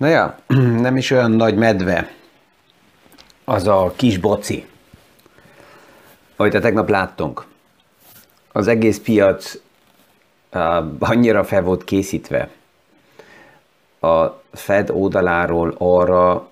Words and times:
Na 0.00 0.08
ja, 0.08 0.38
nem 0.86 0.96
is 0.96 1.10
olyan 1.10 1.30
nagy 1.30 1.54
medve 1.56 2.12
az 3.44 3.66
a 3.66 3.92
kis 3.96 4.18
boci, 4.18 4.66
amit 6.36 6.54
a 6.54 6.60
tegnap 6.60 6.88
láttunk. 6.88 7.44
Az 8.52 8.66
egész 8.66 8.98
piac 8.98 9.54
uh, 10.52 10.84
annyira 10.98 11.44
fel 11.44 11.62
volt 11.62 11.84
készítve 11.84 12.48
a 14.00 14.26
Fed 14.52 14.90
oldaláról 14.90 15.74
arra 15.78 16.48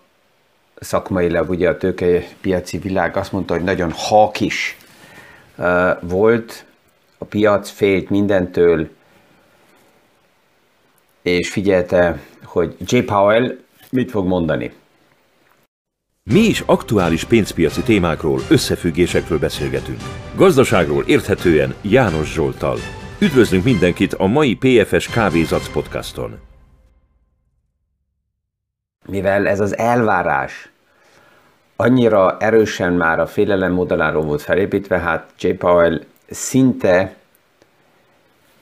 szakmailag 0.76 1.50
ugye 1.50 1.68
a 1.68 1.76
tőkepiaci 1.76 2.78
világ 2.78 3.16
azt 3.16 3.32
mondta, 3.32 3.54
hogy 3.54 3.64
nagyon 3.64 3.92
hakis 3.92 4.76
uh, 5.56 5.90
volt, 6.00 6.64
a 7.18 7.24
piac 7.24 7.70
félt 7.70 8.10
mindentől, 8.10 8.88
és 11.22 11.50
figyelte, 11.50 12.20
hogy 12.48 12.76
J. 12.86 12.98
Powell 12.98 13.58
mit 13.90 14.10
fog 14.10 14.26
mondani. 14.26 14.72
Mi 16.22 16.40
is 16.40 16.62
aktuális 16.66 17.24
pénzpiaci 17.24 17.82
témákról, 17.82 18.40
összefüggésekről 18.50 19.38
beszélgetünk. 19.38 20.00
Gazdaságról 20.36 21.04
érthetően 21.06 21.74
János 21.82 22.32
Zsoltal. 22.32 22.78
Üdvözlünk 23.20 23.64
mindenkit 23.64 24.14
a 24.14 24.26
mai 24.26 24.54
PFS 24.56 25.08
Kávézac 25.08 25.68
podcaston. 25.72 26.38
Mivel 29.06 29.46
ez 29.46 29.60
az 29.60 29.76
elvárás 29.76 30.70
annyira 31.76 32.36
erősen 32.38 32.92
már 32.92 33.20
a 33.20 33.26
félelem 33.26 33.78
oldaláról 33.78 34.22
volt 34.22 34.42
felépítve, 34.42 34.98
hát 34.98 35.30
J. 35.40 35.48
Powell 35.48 36.00
szinte 36.30 37.14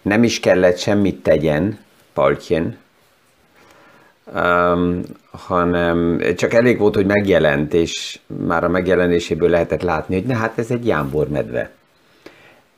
nem 0.03 0.23
is 0.23 0.41
kellett 0.41 0.79
semmit 0.79 1.23
tegyen, 1.23 1.79
Paltjen, 2.13 2.79
um, 4.35 5.01
hanem 5.31 6.23
csak 6.37 6.55
elég 6.55 6.79
volt, 6.79 6.95
hogy 6.95 7.07
megjelent, 7.07 7.75
és 7.75 8.19
már 8.27 8.65
a 8.65 8.69
megjelenéséből 8.69 9.49
lehetett 9.49 9.83
látni, 9.83 10.15
hogy 10.15 10.25
ne, 10.25 10.35
hát 10.35 10.59
ez 10.59 10.71
egy 10.71 10.87
jámbormedve. 10.87 11.71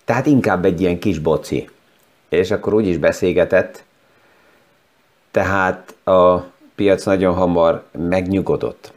Tehát 0.05 0.27
inkább 0.27 0.65
egy 0.65 0.81
ilyen 0.81 0.99
kis 0.99 1.19
boci. 1.19 1.69
És 2.29 2.51
akkor 2.51 2.75
úgy 2.75 2.87
is 2.87 2.97
beszélgetett, 2.97 3.85
tehát 5.31 5.95
a 6.05 6.39
piac 6.75 7.05
nagyon 7.05 7.35
hamar 7.35 7.85
megnyugodott. 8.09 8.93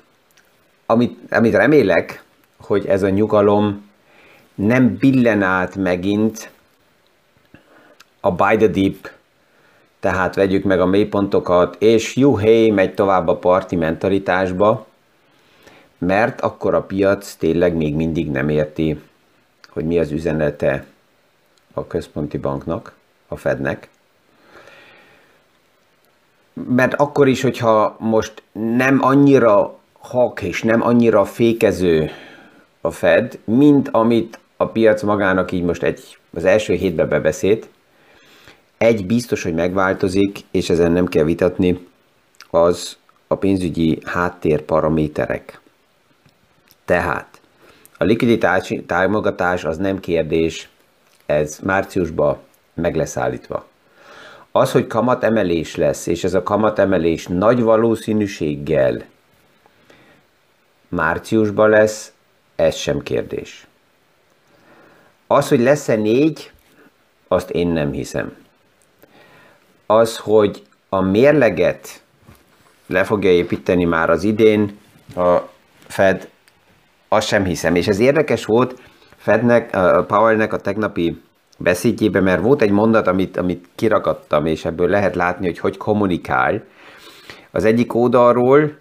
Amit, 0.85 1.31
amit 1.31 1.55
remélek, 1.55 2.23
hogy 2.57 2.85
ez 2.85 3.03
a 3.03 3.09
nyugalom 3.09 3.89
nem 4.55 4.97
billen 4.97 5.41
át 5.41 5.75
megint 5.75 6.49
a 8.19 8.31
buy 8.31 8.57
the 8.57 8.67
deep 8.67 9.11
tehát 10.01 10.35
vegyük 10.35 10.63
meg 10.63 10.79
a 10.79 10.85
mélypontokat, 10.85 11.75
és 11.79 12.15
juhé, 12.15 12.69
megy 12.69 12.93
tovább 12.93 13.27
a 13.27 13.37
parti 13.37 13.75
mentalitásba, 13.75 14.85
mert 15.97 16.41
akkor 16.41 16.73
a 16.73 16.81
piac 16.81 17.35
tényleg 17.35 17.75
még 17.75 17.95
mindig 17.95 18.31
nem 18.31 18.49
érti, 18.49 19.01
hogy 19.69 19.85
mi 19.85 19.99
az 19.99 20.11
üzenete 20.11 20.85
a 21.73 21.87
központi 21.87 22.37
banknak, 22.37 22.93
a 23.27 23.35
Fednek. 23.35 23.89
Mert 26.53 26.93
akkor 26.93 27.27
is, 27.27 27.41
hogyha 27.41 27.95
most 27.99 28.43
nem 28.51 28.97
annyira 29.01 29.77
hak 29.99 30.41
és 30.41 30.63
nem 30.63 30.81
annyira 30.81 31.25
fékező 31.25 32.09
a 32.81 32.91
Fed, 32.91 33.39
mint 33.43 33.89
amit 33.91 34.39
a 34.57 34.65
piac 34.65 35.01
magának 35.01 35.51
így 35.51 35.63
most 35.63 35.83
egy, 35.83 36.17
az 36.33 36.45
első 36.45 36.73
hétben 36.73 37.09
bebeszélt, 37.09 37.67
egy 38.81 39.05
biztos, 39.05 39.43
hogy 39.43 39.53
megváltozik, 39.53 40.39
és 40.51 40.69
ezen 40.69 40.91
nem 40.91 41.05
kell 41.05 41.23
vitatni, 41.23 41.87
az 42.49 42.97
a 43.27 43.35
pénzügyi 43.35 43.99
háttérparaméterek. 44.05 45.59
Tehát 46.85 47.41
a 47.97 48.03
likviditási 48.03 48.83
támogatás 48.83 49.63
az 49.63 49.77
nem 49.77 49.99
kérdés, 49.99 50.69
ez 51.25 51.59
márciusban 51.63 52.37
meg 52.73 52.95
lesz 52.95 53.17
állítva. 53.17 53.65
Az, 54.51 54.71
hogy 54.71 54.87
kamatemelés 54.87 55.75
lesz, 55.75 56.07
és 56.07 56.23
ez 56.23 56.33
a 56.33 56.43
kamatemelés 56.43 57.27
nagy 57.27 57.61
valószínűséggel 57.61 59.05
márciusban 60.87 61.69
lesz, 61.69 62.13
ez 62.55 62.75
sem 62.75 63.01
kérdés. 63.01 63.67
Az, 65.27 65.47
hogy 65.47 65.59
lesz-e 65.59 65.95
négy, 65.95 66.51
azt 67.27 67.49
én 67.49 67.67
nem 67.67 67.91
hiszem 67.91 68.40
az, 69.97 70.17
hogy 70.17 70.61
a 70.89 71.01
mérleget 71.01 72.01
le 72.87 73.03
fogja 73.03 73.31
építeni 73.31 73.85
már 73.85 74.09
az 74.09 74.23
idén 74.23 74.77
a 75.15 75.37
Fed, 75.87 76.29
azt 77.07 77.27
sem 77.27 77.43
hiszem. 77.43 77.75
És 77.75 77.87
ez 77.87 77.99
érdekes 77.99 78.45
volt 78.45 78.79
Fednek, 79.17 79.75
a 79.75 80.03
Powellnek 80.07 80.53
a 80.53 80.57
tegnapi 80.57 81.21
beszédjében, 81.57 82.23
mert 82.23 82.41
volt 82.41 82.61
egy 82.61 82.71
mondat, 82.71 83.07
amit, 83.07 83.37
amit 83.37 83.69
kirakadtam, 83.75 84.45
és 84.45 84.65
ebből 84.65 84.89
lehet 84.89 85.15
látni, 85.15 85.45
hogy 85.45 85.59
hogy 85.59 85.77
kommunikál. 85.77 86.63
Az 87.51 87.65
egyik 87.65 87.95
oldalról 87.95 88.77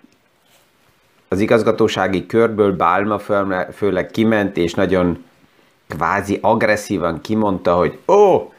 az 1.28 1.40
igazgatósági 1.40 2.26
körből 2.26 2.76
Bálma 2.76 3.18
főleg 3.72 4.06
kiment, 4.06 4.56
és 4.56 4.74
nagyon 4.74 5.24
kvázi 5.88 6.38
agresszívan 6.40 7.20
kimondta, 7.20 7.74
hogy 7.74 7.98
ó, 8.06 8.14
oh, 8.14 8.52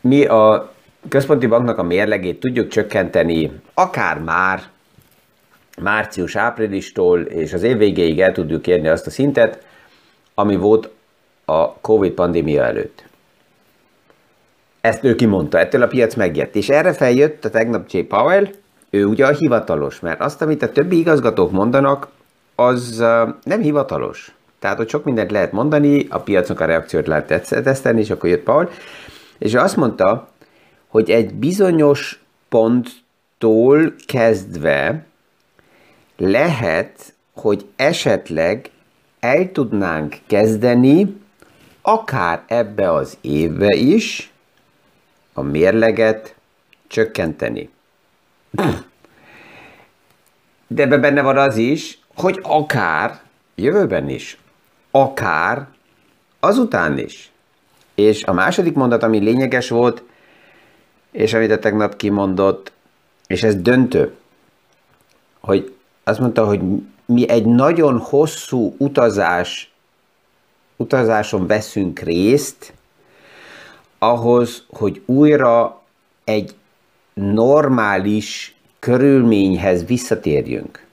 mi 0.00 0.24
a 0.24 0.72
központi 1.08 1.46
banknak 1.46 1.78
a 1.78 1.82
mérlegét 1.82 2.40
tudjuk 2.40 2.68
csökkenteni 2.68 3.60
akár 3.74 4.18
már 4.18 4.62
március-áprilistól, 5.80 7.20
és 7.20 7.52
az 7.52 7.62
év 7.62 7.76
végéig 7.76 8.20
el 8.20 8.32
tudjuk 8.32 8.66
érni 8.66 8.88
azt 8.88 9.06
a 9.06 9.10
szintet, 9.10 9.64
ami 10.34 10.56
volt 10.56 10.90
a 11.44 11.72
Covid 11.72 12.12
pandémia 12.12 12.64
előtt. 12.64 13.04
Ezt 14.80 15.04
ő 15.04 15.14
kimondta, 15.14 15.58
ettől 15.58 15.82
a 15.82 15.86
piac 15.86 16.14
megjött. 16.14 16.54
És 16.54 16.68
erre 16.68 16.92
feljött 16.92 17.44
a 17.44 17.50
tegnap 17.50 17.90
J. 17.90 17.98
Powell, 17.98 18.48
ő 18.90 19.04
ugye 19.04 19.26
a 19.26 19.32
hivatalos, 19.32 20.00
mert 20.00 20.20
azt, 20.20 20.42
amit 20.42 20.62
a 20.62 20.72
többi 20.72 20.98
igazgatók 20.98 21.50
mondanak, 21.50 22.08
az 22.54 23.04
nem 23.42 23.60
hivatalos. 23.60 24.34
Tehát, 24.58 24.76
hogy 24.76 24.88
sok 24.88 25.04
mindent 25.04 25.30
lehet 25.30 25.52
mondani, 25.52 26.06
a 26.10 26.18
piacnak 26.18 26.60
a 26.60 26.64
reakciót 26.64 27.06
lehet 27.06 27.46
tesztelni, 27.48 28.00
és 28.00 28.10
akkor 28.10 28.30
jött 28.30 28.42
Paul, 28.42 28.70
és 29.38 29.54
ő 29.54 29.58
azt 29.58 29.76
mondta, 29.76 30.28
hogy 30.90 31.10
egy 31.10 31.34
bizonyos 31.34 32.22
ponttól 32.48 33.94
kezdve 34.06 35.04
lehet, 36.16 37.14
hogy 37.34 37.66
esetleg 37.76 38.70
el 39.20 39.52
tudnánk 39.52 40.16
kezdeni, 40.26 41.16
akár 41.82 42.42
ebbe 42.46 42.92
az 42.92 43.18
évbe 43.20 43.76
is, 43.76 44.32
a 45.32 45.42
mérleget 45.42 46.34
csökkenteni. 46.86 47.70
De 50.66 50.82
ebbe 50.82 50.98
benne 50.98 51.22
van 51.22 51.36
az 51.36 51.56
is, 51.56 51.98
hogy 52.16 52.38
akár 52.42 53.20
jövőben 53.54 54.08
is, 54.08 54.38
akár 54.90 55.66
azután 56.40 56.98
is. 56.98 57.30
És 57.94 58.24
a 58.24 58.32
második 58.32 58.74
mondat, 58.74 59.02
ami 59.02 59.18
lényeges 59.18 59.68
volt, 59.68 60.02
és 61.10 61.34
amit 61.34 61.50
a 61.50 61.58
tegnap 61.58 61.96
kimondott, 61.96 62.72
és 63.26 63.42
ez 63.42 63.56
döntő, 63.56 64.14
hogy 65.40 65.74
azt 66.04 66.18
mondta, 66.18 66.46
hogy 66.46 66.60
mi 67.04 67.28
egy 67.28 67.44
nagyon 67.44 67.98
hosszú 67.98 68.74
utazás, 68.78 69.72
utazáson 70.76 71.46
veszünk 71.46 71.98
részt, 71.98 72.72
ahhoz, 73.98 74.64
hogy 74.68 75.02
újra 75.06 75.82
egy 76.24 76.54
normális 77.14 78.54
körülményhez 78.78 79.84
visszatérjünk. 79.84 80.86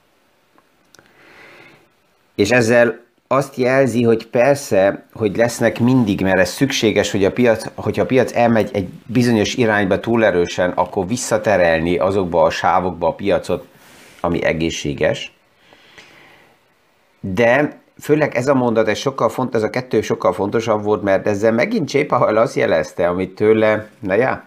És 2.34 2.50
ezzel 2.50 3.00
azt 3.28 3.56
jelzi, 3.56 4.02
hogy 4.02 4.26
persze, 4.26 5.06
hogy 5.12 5.36
lesznek 5.36 5.80
mindig, 5.80 6.20
mert 6.20 6.38
ez 6.38 6.50
szükséges, 6.50 7.10
hogy 7.10 7.24
a 7.24 7.32
piac, 7.32 7.64
hogyha 7.74 8.02
a 8.02 8.06
piac 8.06 8.32
elmegy 8.32 8.70
egy 8.72 8.88
bizonyos 9.06 9.54
irányba 9.54 10.00
túl 10.00 10.24
erősen, 10.24 10.70
akkor 10.70 11.06
visszaterelni 11.06 11.98
azokba 11.98 12.42
a 12.42 12.50
sávokba 12.50 13.08
a 13.08 13.14
piacot, 13.14 13.66
ami 14.20 14.44
egészséges. 14.44 15.32
De 17.20 17.80
főleg 18.00 18.34
ez 18.34 18.48
a 18.48 18.54
mondat, 18.54 18.88
ez 18.88 18.98
sokkal 18.98 19.28
font, 19.28 19.54
ez 19.54 19.62
a 19.62 19.70
kettő 19.70 20.00
sokkal 20.00 20.32
fontosabb 20.32 20.82
volt, 20.82 21.02
mert 21.02 21.26
ezzel 21.26 21.52
megint 21.52 21.88
Csépahal 21.88 22.36
azt 22.36 22.56
jelezte, 22.56 23.08
amit 23.08 23.34
tőle, 23.34 23.88
na 24.00 24.14
ja, 24.14 24.44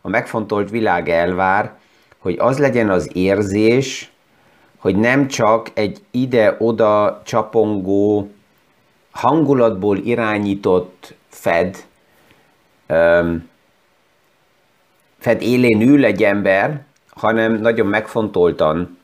a 0.00 0.08
megfontolt 0.08 0.70
világ 0.70 1.08
elvár, 1.08 1.72
hogy 2.18 2.36
az 2.38 2.58
legyen 2.58 2.90
az 2.90 3.10
érzés, 3.12 4.09
hogy 4.80 4.96
nem 4.96 5.28
csak 5.28 5.70
egy 5.74 6.02
ide-oda 6.10 7.22
csapongó, 7.24 8.30
hangulatból 9.10 9.96
irányított 9.96 11.14
Fed, 11.28 11.84
Fed 15.18 15.42
élén 15.42 15.80
ül 15.80 16.04
egy 16.04 16.22
ember, 16.22 16.84
hanem 17.08 17.52
nagyon 17.52 17.86
megfontoltan 17.86 18.98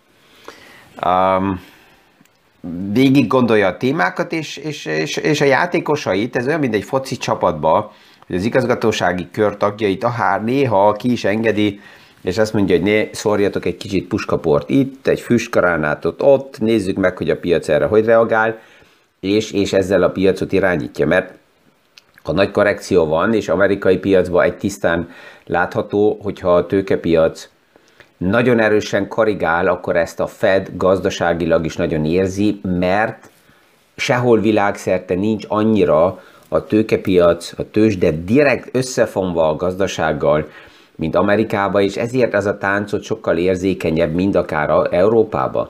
um, 1.05 1.61
végig 2.93 3.27
gondolja 3.27 3.67
a 3.67 3.77
témákat, 3.77 4.33
és, 4.33 4.57
és, 4.57 4.85
és, 4.85 5.17
és 5.17 5.41
a 5.41 5.45
játékosait, 5.45 6.37
ez 6.37 6.47
olyan, 6.47 6.61
mint 6.61 6.75
egy 6.75 6.85
foci 6.85 7.17
csapatba, 7.17 7.93
hogy 8.27 8.37
az 8.37 8.45
igazgatósági 8.45 9.29
kör 9.31 9.57
tagjait 9.57 10.05
ahár 10.05 10.45
néha 10.45 10.93
ki 10.93 11.13
is 11.13 11.25
engedi, 11.25 11.81
és 12.23 12.39
azt 12.39 12.53
mondja, 12.53 12.77
hogy 12.77 12.85
ne 12.85 13.05
szórjatok 13.13 13.65
egy 13.65 13.77
kicsit 13.77 14.09
puskaport 14.09 14.71
itt, 14.71 15.07
egy 15.07 15.21
füstkaránátot 15.21 16.23
ott, 16.23 16.61
nézzük 16.61 16.97
meg, 16.97 17.17
hogy 17.17 17.31
a 17.31 17.37
piac 17.39 17.69
erre 17.69 17.85
hogy 17.85 18.05
reagál, 18.05 18.59
és, 19.21 19.53
és 19.53 19.73
ezzel 19.73 20.03
a 20.03 20.11
piacot 20.11 20.53
irányítja, 20.53 21.07
mert 21.07 21.35
ha 22.23 22.33
nagy 22.33 22.51
korrekció 22.51 23.07
van, 23.07 23.35
és 23.35 23.49
amerikai 23.49 23.99
piacban 23.99 24.45
egy 24.45 24.57
tisztán 24.57 25.09
látható, 25.45 26.19
hogyha 26.23 26.55
a 26.55 26.67
tőkepiac 26.67 27.49
nagyon 28.17 28.61
erősen 28.61 29.09
korrigál, 29.09 29.67
akkor 29.67 29.97
ezt 29.97 30.21
a 30.21 30.27
Fed 30.27 30.71
gazdaságilag 30.75 31.65
is 31.65 31.77
nagyon 31.77 32.05
érzi, 32.05 32.61
mert 32.63 33.31
sehol 33.97 34.41
világszerte 34.41 35.15
nincs 35.15 35.45
annyira 35.49 36.23
a 36.49 36.65
tőkepiac, 36.65 37.53
a 37.57 37.71
tőzsde 37.71 38.11
direkt 38.11 38.69
összefonva 38.73 39.49
a 39.49 39.57
gazdasággal, 39.57 40.49
mint 40.97 41.17
Amerikában, 41.17 41.83
és 41.83 41.97
ezért 41.97 42.35
ez 42.35 42.47
a 42.47 42.59
táncot 42.59 43.03
sokkal 43.03 43.37
érzékenyebb, 43.37 44.15
mint 44.15 44.35
akár 44.35 44.89
Európában. 44.91 45.69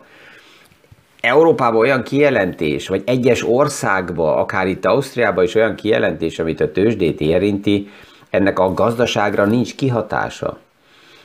Európában 1.20 1.81
olyan 1.81 2.02
kijelentés, 2.02 2.88
vagy 2.88 3.02
egyes 3.06 3.49
országban, 3.49 4.38
akár 4.38 4.67
itt 4.67 4.84
Ausztriában 4.84 5.44
is 5.44 5.55
olyan 5.55 5.75
kijelentés, 5.75 6.38
amit 6.38 6.61
a 6.61 6.73
tőzsdét 6.73 7.20
érinti, 7.20 7.88
ennek 8.31 8.58
a 8.58 8.73
gazdaságra 8.75 9.44
nincs 9.44 9.75
kihatása. 9.75 10.58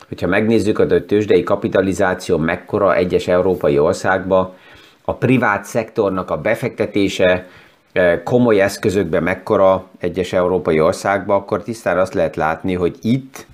Hogyha 0.08 0.28
megnézzük, 0.28 0.80
a 0.80 1.06
tőzsdei 1.06 1.44
kapitalizáció 1.44 2.38
mekkora 2.38 2.96
egyes 2.96 3.28
európai 3.28 3.80
országba, 3.80 4.56
a 5.06 5.14
privát 5.14 5.66
szektornak 5.66 6.32
a 6.32 6.38
befektetése 6.38 7.48
eh, 7.92 8.20
komoly 8.24 8.62
eszközökbe 8.62 9.20
mekkora 9.20 9.86
egyes 10.00 10.34
európai 10.34 10.80
országba, 10.80 11.36
akkor 11.36 11.64
tisztán 11.64 11.98
azt 11.98 12.14
lehet 12.14 12.36
látni, 12.36 12.74
hogy 12.74 12.96
itt 13.02 13.46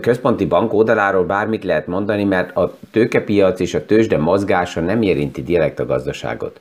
központi 0.00 0.46
bank 0.46 0.72
oldaláról 0.72 1.24
bármit 1.24 1.64
lehet 1.64 1.86
mondani, 1.86 2.24
mert 2.24 2.56
a 2.56 2.76
tőkepiac 2.90 3.60
és 3.60 3.74
a 3.74 3.86
tőzsde 3.86 4.18
mozgása 4.18 4.80
nem 4.80 5.02
érinti 5.02 5.42
direkt 5.42 5.78
a 5.78 5.86
gazdaságot. 5.86 6.60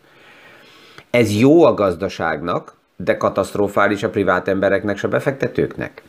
Ez 1.09 1.39
jó 1.39 1.63
a 1.63 1.73
gazdaságnak, 1.73 2.73
de 2.95 3.17
katasztrofális 3.17 4.03
a 4.03 4.09
privát 4.09 4.47
embereknek 4.47 4.95
és 4.95 5.03
a 5.03 5.07
befektetőknek. 5.07 6.03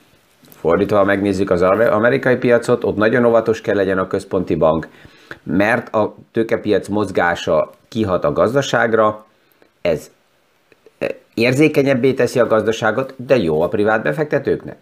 Fordítva, 0.51 0.97
ha 0.97 1.05
megnézzük 1.05 1.51
az 1.51 1.63
amerikai 1.63 2.37
piacot, 2.37 2.85
ott 2.85 2.97
nagyon 2.97 3.25
óvatos 3.25 3.61
kell 3.61 3.77
legyen 3.77 3.99
a 3.99 4.07
központi 4.07 4.55
bank, 4.55 4.89
mert 5.43 5.95
a 5.95 6.15
tőkepiac 6.33 6.89
mozgása 6.89 7.71
kihat 7.89 8.25
a 8.25 8.33
gazdaságra, 8.33 9.25
ez 9.81 10.11
érzékenyebbé 11.35 12.13
teszi 12.13 12.39
a 12.39 12.47
gazdaságot, 12.47 13.15
de 13.17 13.37
jó 13.37 13.63
a 13.63 13.69
privát 13.69 14.03
befektetőknek. 14.03 14.77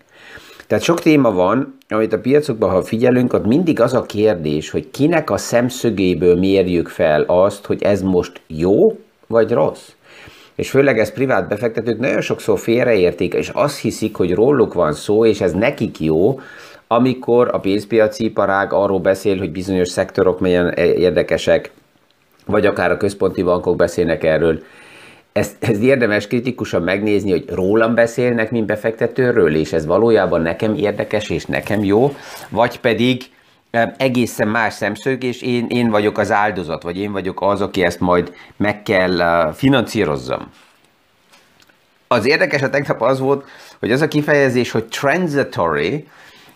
Tehát 0.68 0.84
sok 0.84 1.00
téma 1.00 1.32
van, 1.32 1.78
amit 1.88 2.12
a 2.12 2.20
piacokban, 2.20 2.70
ha 2.70 2.82
figyelünk, 2.82 3.32
ott 3.32 3.46
mindig 3.46 3.80
az 3.80 3.94
a 3.94 4.02
kérdés, 4.02 4.70
hogy 4.70 4.90
kinek 4.90 5.30
a 5.30 5.36
szemszögéből 5.36 6.38
mérjük 6.38 6.88
fel 6.88 7.22
azt, 7.22 7.66
hogy 7.66 7.82
ez 7.82 8.02
most 8.02 8.40
jó 8.46 8.98
vagy 9.26 9.50
rossz. 9.50 9.88
És 10.54 10.70
főleg 10.70 10.98
ez 10.98 11.12
privát 11.12 11.48
befektetők 11.48 11.98
nagyon 11.98 12.20
sokszor 12.20 12.58
félreértik, 12.58 13.34
és 13.34 13.48
azt 13.48 13.78
hiszik, 13.78 14.16
hogy 14.16 14.34
róluk 14.34 14.74
van 14.74 14.92
szó, 14.92 15.24
és 15.24 15.40
ez 15.40 15.52
nekik 15.52 16.00
jó, 16.00 16.40
amikor 16.86 17.48
a 17.52 17.60
pénzpiaci 17.60 18.24
iparág 18.24 18.72
arról 18.72 19.00
beszél, 19.00 19.38
hogy 19.38 19.52
bizonyos 19.52 19.88
szektorok 19.88 20.40
milyen 20.40 20.72
érdekesek, 20.76 21.70
vagy 22.46 22.66
akár 22.66 22.90
a 22.90 22.96
központi 22.96 23.42
bankok 23.42 23.76
beszélnek 23.76 24.24
erről, 24.24 24.62
ezt, 25.38 25.56
ezt 25.58 25.80
érdemes 25.80 26.26
kritikusan 26.26 26.82
megnézni, 26.82 27.30
hogy 27.30 27.44
rólam 27.48 27.94
beszélnek, 27.94 28.50
mint 28.50 28.66
befektetőről, 28.66 29.54
és 29.54 29.72
ez 29.72 29.86
valójában 29.86 30.40
nekem 30.40 30.74
érdekes 30.74 31.30
és 31.30 31.44
nekem 31.44 31.84
jó, 31.84 32.14
vagy 32.48 32.80
pedig 32.80 33.22
egészen 33.96 34.48
más 34.48 34.74
szemszög, 34.74 35.22
és 35.22 35.42
én, 35.42 35.66
én 35.68 35.90
vagyok 35.90 36.18
az 36.18 36.32
áldozat, 36.32 36.82
vagy 36.82 36.98
én 36.98 37.12
vagyok 37.12 37.42
az, 37.42 37.60
aki 37.60 37.84
ezt 37.84 38.00
majd 38.00 38.32
meg 38.56 38.82
kell 38.82 39.52
financírozzam. 39.54 40.50
Az 42.08 42.26
érdekes 42.26 42.62
a 42.62 42.70
tegnap 42.70 43.02
az 43.02 43.20
volt, 43.20 43.46
hogy 43.78 43.92
az 43.92 44.00
a 44.00 44.08
kifejezés, 44.08 44.70
hogy 44.70 44.84
transitory, 44.84 46.08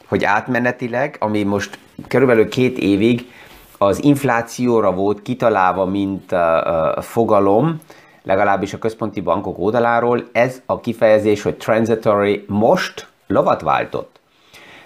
hogy 0.06 0.24
átmenetileg, 0.24 1.16
ami 1.18 1.42
most 1.42 1.78
körülbelül 2.08 2.48
két 2.48 2.78
évig 2.78 3.30
az 3.78 4.04
inflációra 4.04 4.92
volt 4.92 5.22
kitalálva, 5.22 5.84
mint 5.84 6.32
uh, 6.32 7.02
fogalom, 7.02 7.80
legalábbis 8.22 8.72
a 8.72 8.78
központi 8.78 9.20
bankok 9.20 9.58
oldaláról, 9.58 10.28
ez 10.32 10.62
a 10.66 10.80
kifejezés, 10.80 11.42
hogy 11.42 11.56
transitory 11.56 12.44
most 12.48 13.08
lovat 13.26 13.62
váltott. 13.62 14.20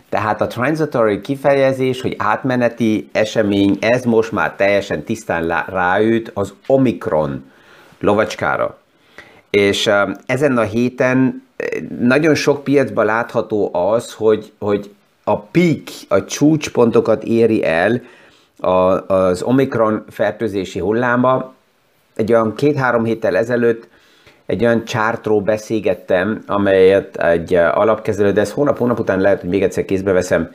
Tehát 0.09 0.41
a 0.41 0.47
transitory 0.47 1.21
kifejezés, 1.21 2.01
hogy 2.01 2.15
átmeneti 2.19 3.09
esemény, 3.13 3.77
ez 3.81 4.05
most 4.05 4.33
már 4.33 4.55
teljesen 4.55 5.03
tisztán 5.03 5.65
ráüt 5.67 6.31
az 6.35 6.55
Omikron 6.67 7.51
lovacskára. 8.01 8.79
És 9.51 9.91
ezen 10.27 10.59
a 10.59 10.63
héten 10.63 11.47
nagyon 12.01 12.35
sok 12.35 12.65
piacban 12.65 13.05
látható 13.05 13.71
az, 13.73 14.13
hogy, 14.13 14.53
hogy 14.59 14.95
a 15.25 15.39
peak, 15.39 15.83
a 16.09 16.25
csúcspontokat 16.25 17.25
éri 17.25 17.65
el 17.65 18.03
az 19.07 19.43
Omikron 19.43 20.05
fertőzési 20.09 20.79
hulláma, 20.79 21.55
egy 22.17 22.33
olyan 22.33 22.55
két-három 22.55 23.05
héttel 23.05 23.37
ezelőtt 23.37 23.89
egy 24.47 24.65
olyan 24.65 24.85
csártról 24.85 25.41
beszélgettem, 25.41 26.43
amelyet 26.47 27.17
egy 27.17 27.55
alapkezelő, 27.55 28.33
de 28.33 28.41
ez 28.41 28.53
hónap-hónap 28.53 28.99
után 28.99 29.21
lehet, 29.21 29.41
hogy 29.41 29.49
még 29.49 29.63
egyszer 29.63 29.85
kézbe 29.85 30.13
veszem, 30.13 30.51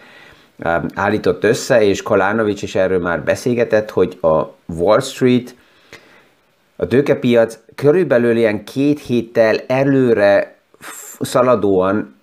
um, 0.66 0.86
állított 0.96 1.44
össze, 1.44 1.84
és 1.84 2.02
Kalánovics 2.02 2.62
is 2.62 2.76
erről 2.76 3.00
már 3.00 3.24
beszélgetett, 3.24 3.90
hogy 3.90 4.18
a 4.22 4.42
Wall 4.66 5.00
Street, 5.00 5.56
a 6.76 6.88
tőkepiac 6.88 7.60
körülbelül 7.76 8.38
ilyen 8.38 8.64
két 8.64 9.00
héttel 9.00 9.58
előre 9.68 10.56
szaladóan 11.20 12.16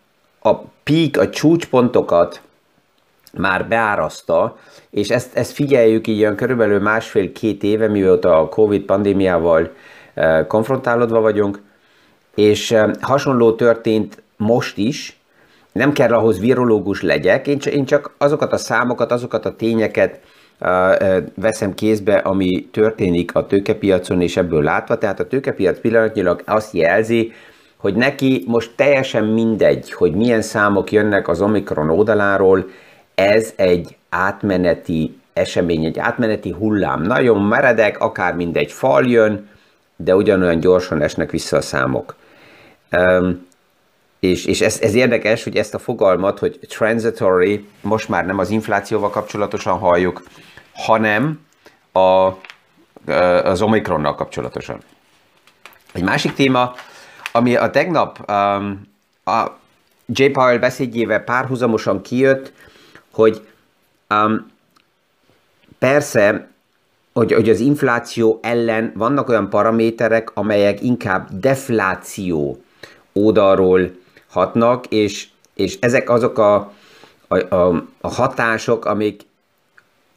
a 0.43 0.55
peak, 0.59 1.17
a 1.17 1.31
csúcspontokat 1.31 2.41
már 3.33 3.69
beáraszta, 3.69 4.57
és 4.91 5.09
ezt, 5.09 5.37
ezt 5.37 5.53
figyeljük 5.53 6.07
így 6.07 6.21
olyan 6.21 6.37
körülbelül 6.37 6.81
másfél-két 6.81 7.63
éve, 7.63 7.89
mióta 7.89 8.39
a 8.39 8.49
Covid 8.49 8.83
pandémiával 8.83 9.73
eh, 10.15 10.47
konfrontálódva 10.47 11.21
vagyunk, 11.21 11.63
és 12.35 12.71
eh, 12.71 12.91
hasonló 13.01 13.53
történt 13.53 14.23
most 14.37 14.77
is, 14.77 15.19
nem 15.73 15.93
kell 15.93 16.13
ahhoz 16.13 16.41
virológus 16.41 17.03
legyek, 17.03 17.47
én 17.47 17.85
csak, 17.85 18.15
azokat 18.19 18.53
a 18.53 18.57
számokat, 18.57 19.13
azokat 19.13 19.47
a 19.47 19.57
tényeket 19.57 20.21
uh, 20.61 20.69
veszem 21.35 21.75
kézbe, 21.75 22.17
ami 22.17 22.69
történik 22.73 23.35
a 23.35 23.47
tőkepiacon, 23.47 24.21
és 24.21 24.37
ebből 24.37 24.63
látva, 24.63 24.99
tehát 24.99 25.21
a 25.21 25.27
tőkepiac 25.27 25.81
pillanatnyilag 25.81 26.43
azt 26.47 26.75
jelzi, 26.75 27.33
hogy 27.77 27.95
neki 27.95 28.45
most 28.47 28.71
teljesen 28.77 29.25
mindegy, 29.25 29.93
hogy 29.93 30.15
milyen 30.15 30.43
számok 30.43 30.93
jönnek 30.93 31.29
az 31.29 31.41
Omikron 31.41 31.91
oldaláról, 31.91 32.69
ez 33.19 33.53
egy 33.57 33.97
átmeneti 34.09 35.21
esemény, 35.33 35.85
egy 35.85 35.99
átmeneti 35.99 36.51
hullám. 36.51 37.03
Nagyon 37.03 37.43
meredek, 37.43 38.01
akár 38.01 38.35
mindegy 38.35 38.73
fal 38.73 39.07
jön, 39.07 39.49
de 39.97 40.17
ugyanolyan 40.17 40.61
gyorsan 40.61 41.03
esnek 41.03 41.31
vissza 41.31 41.57
a 41.57 41.61
számok. 41.61 42.17
Um, 42.91 43.47
és, 44.21 44.45
és 44.45 44.61
ez, 44.61 44.81
ez 44.81 44.95
érdekes, 44.95 45.45
hogy 45.45 45.57
ezt 45.57 45.75
a 45.75 45.79
fogalmat, 45.79 46.39
hogy 46.39 46.59
transitory, 46.69 47.69
most 47.81 48.09
már 48.09 48.27
nem 48.27 48.39
az 48.39 48.51
inflációval 48.51 49.11
kapcsolatosan 49.11 49.79
halljuk, 49.79 50.23
hanem 50.75 51.41
a, 51.93 52.31
az 53.45 53.63
Omikronnal 53.63 54.15
kapcsolatosan. 54.15 54.81
Egy 55.93 56.03
másik 56.03 56.35
téma, 56.35 56.75
ami 57.33 57.57
a 57.57 57.71
tegnap 57.71 58.31
um, 58.31 58.83
a 59.25 59.47
J. 60.07 60.25
Powell 60.25 60.59
beszédjével 60.59 61.21
párhuzamosan 61.21 62.03
kijött, 62.03 62.53
hogy 63.13 63.47
um, 64.11 64.51
persze, 65.79 66.49
hogy, 67.13 67.33
hogy 67.33 67.49
az 67.49 67.61
infláció 67.61 68.39
ellen 68.43 68.93
vannak 68.95 69.29
olyan 69.29 69.51
paraméterek, 69.51 70.31
amelyek 70.35 70.83
inkább 70.83 71.29
defláció 71.41 72.63
oldalról 73.13 73.91
hatnak, 74.29 74.87
és, 74.87 75.29
és 75.55 75.79
ezek 75.81 76.11
azok 76.11 76.39
a, 76.39 76.73
a, 77.29 77.55
a, 77.55 77.87
a 78.01 78.09
hatások, 78.09 78.85
amik 78.85 79.27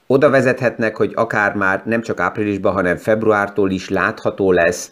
oda 0.07 0.29
vezethetnek, 0.29 0.97
hogy 0.97 1.11
akár 1.15 1.55
már 1.55 1.81
nem 1.85 2.01
csak 2.01 2.19
áprilisban, 2.19 2.73
hanem 2.73 2.97
februártól 2.97 3.71
is 3.71 3.89
látható 3.89 4.51
lesz, 4.51 4.91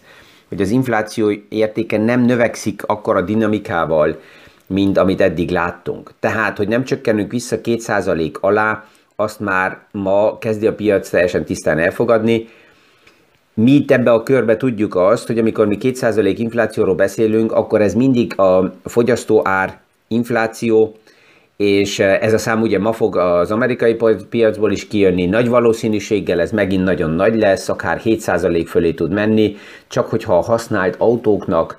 hogy 0.50 0.62
az 0.62 0.70
infláció 0.70 1.32
értéke 1.50 1.98
nem 1.98 2.22
növekszik 2.22 2.84
akkor 2.86 3.16
a 3.16 3.22
dinamikával, 3.22 4.20
mint 4.70 4.98
amit 4.98 5.22
eddig 5.22 5.50
láttunk. 5.50 6.12
Tehát, 6.20 6.58
hogy 6.58 6.68
nem 6.68 6.84
csökkenünk 6.84 7.32
vissza 7.32 7.58
2% 7.64 8.40
alá, 8.40 8.84
azt 9.16 9.40
már 9.40 9.78
ma 9.92 10.38
kezdi 10.38 10.68
a 10.68 10.76
piac 10.76 11.10
teljesen 11.10 11.46
tisztán 11.46 11.80
elfogadni. 11.80 12.48
Mi 13.54 13.72
itt 13.72 13.92
ebbe 13.92 14.12
a 14.12 14.24
körbe 14.24 14.58
tudjuk 14.58 14.96
azt, 14.96 15.28
hogy 15.28 15.40
amikor 15.40 15.68
mi 15.68 15.78
2% 15.82 16.34
inflációról 16.38 16.96
beszélünk, 16.96 17.52
akkor 17.52 17.82
ez 17.82 17.94
mindig 17.94 18.40
a 18.40 18.74
fogyasztó 18.84 19.42
ár 19.44 19.80
infláció, 20.08 20.96
és 21.58 22.00
ez 22.00 22.34
a 22.34 22.38
szám 22.38 22.62
ugye 22.62 22.80
ma 22.80 22.92
fog 22.92 23.18
az 23.18 23.52
amerikai 23.52 23.98
piacból 24.30 24.72
is 24.72 24.88
kijönni, 24.88 25.26
nagy 25.26 25.48
valószínűséggel 25.48 26.40
ez 26.40 26.52
megint 26.52 26.84
nagyon 26.84 27.12
nagy 27.12 27.36
lesz, 27.36 27.70
akár 27.70 28.02
7% 28.04 28.66
fölé 28.68 28.92
tud 28.92 29.12
menni, 29.12 29.56
csak 29.88 30.10
hogyha 30.10 30.38
a 30.38 30.44
használt 30.44 30.96
autóknak 30.98 31.78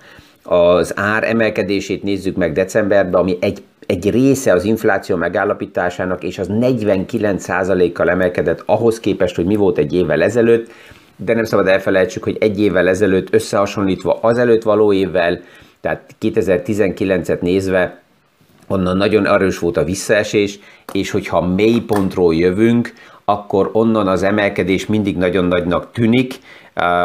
az 0.52 0.92
ár 0.97 1.25
emelkedését 1.25 2.02
nézzük 2.02 2.37
meg 2.37 2.52
decemberben, 2.52 3.21
ami 3.21 3.37
egy, 3.40 3.62
egy 3.87 4.11
része 4.11 4.52
az 4.52 4.64
infláció 4.64 5.16
megállapításának, 5.16 6.25
és 6.25 6.38
az 6.38 6.49
49%-kal 6.50 8.11
emelkedett 8.11 8.62
ahhoz 8.66 9.00
képest, 9.00 9.37
hogy 9.37 9.45
mi 9.45 9.57
volt 9.57 9.78
egy 9.78 9.95
évvel 9.95 10.23
ezelőtt, 10.23 10.71
de 11.16 11.35
nem 11.35 11.45
szabad 11.45 11.66
elfelejtsük, 11.66 12.25
hogy 12.25 12.37
egy 12.40 12.61
évvel 12.61 12.88
ezelőtt 12.88 13.35
összehasonlítva 13.35 14.19
az 14.23 14.38
előtt 14.38 14.62
való 14.62 14.92
évvel, 14.92 15.40
tehát 15.80 16.14
2019-et 16.21 17.40
nézve, 17.40 18.02
onnan 18.66 18.97
nagyon 18.97 19.26
erős 19.26 19.59
volt 19.59 19.76
a 19.76 19.85
visszaesés, 19.85 20.59
és 20.92 21.11
hogyha 21.11 21.47
mélypontról 21.47 22.35
jövünk, 22.35 22.92
akkor 23.25 23.71
onnan 23.73 24.09
az 24.09 24.23
emelkedés 24.23 24.87
mindig 24.87 25.16
nagyon 25.16 25.45
nagynak 25.45 25.92
tűnik, 25.92 26.35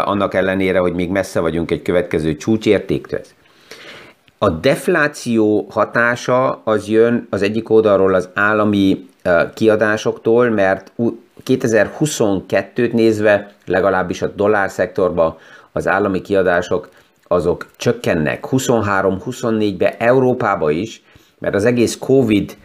annak 0.04 0.34
ellenére, 0.34 0.80
hogy 0.80 0.94
még 0.94 1.10
messze 1.10 1.40
vagyunk 1.40 1.72
egy 1.72 1.82
következő 1.82 2.36
csúcsértéktől. 2.36 3.22
A 4.38 4.50
defláció 4.50 5.68
hatása 5.70 6.62
az 6.64 6.88
jön 6.88 7.28
az 7.30 7.42
egyik 7.42 7.70
oldalról 7.70 8.14
az 8.14 8.30
állami 8.34 9.10
kiadásoktól, 9.54 10.50
mert 10.50 10.92
2022-t 11.46 12.92
nézve 12.94 13.54
legalábbis 13.66 14.22
a 14.22 14.28
dollár 14.28 14.70
szektorban 14.70 15.38
az 15.72 15.88
állami 15.88 16.22
kiadások 16.22 16.90
azok 17.28 17.68
csökkennek 17.78 18.46
23-24-be 18.52 19.98
Európába 19.98 20.72
is, 20.72 21.04
mert 21.40 21.56
az 21.56 21.66
egész 21.66 21.98
Covid 21.98 22.58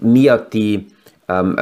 miatti 0.00 0.86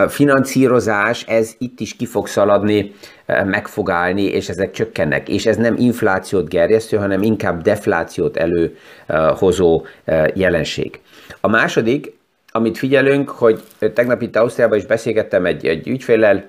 finanszírozás, 0.08 1.24
ez 1.26 1.54
itt 1.58 1.80
is 1.80 1.96
ki 1.96 2.06
fog 2.06 2.26
szaladni, 2.26 2.92
meg 3.26 3.68
fog 3.68 3.90
állni, 3.90 4.22
és 4.22 4.48
ezek 4.48 4.70
csökkennek. 4.70 5.28
És 5.28 5.46
ez 5.46 5.56
nem 5.56 5.74
inflációt 5.78 6.48
gerjesztő, 6.48 6.96
hanem 6.96 7.22
inkább 7.22 7.62
deflációt 7.62 8.36
előhozó 8.36 9.86
jelenség. 10.34 11.00
A 11.40 11.48
második, 11.48 12.16
amit 12.50 12.78
figyelünk, 12.78 13.30
hogy 13.30 13.62
tegnap 13.94 14.22
itt 14.22 14.36
Ausztriában 14.36 14.78
is 14.78 14.86
beszélgettem 14.86 15.46
egy, 15.46 15.66
egy 15.66 15.88
ügyfélel, 15.88 16.44